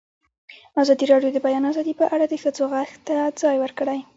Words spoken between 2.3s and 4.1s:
ښځو غږ ته ځای ورکړی.